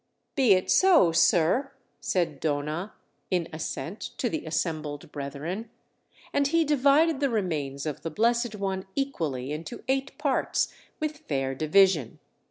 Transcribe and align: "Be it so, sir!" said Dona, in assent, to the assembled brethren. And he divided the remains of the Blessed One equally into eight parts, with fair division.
"Be 0.35 0.53
it 0.53 0.71
so, 0.71 1.11
sir!" 1.11 1.73
said 1.99 2.39
Dona, 2.39 2.93
in 3.29 3.47
assent, 3.53 4.01
to 4.17 4.29
the 4.31 4.47
assembled 4.47 5.11
brethren. 5.11 5.69
And 6.33 6.47
he 6.47 6.65
divided 6.65 7.19
the 7.19 7.29
remains 7.29 7.85
of 7.85 8.01
the 8.01 8.09
Blessed 8.09 8.55
One 8.55 8.87
equally 8.95 9.51
into 9.51 9.83
eight 9.87 10.17
parts, 10.17 10.73
with 10.99 11.17
fair 11.27 11.53
division. 11.53 12.17